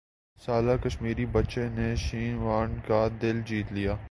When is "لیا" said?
3.71-3.95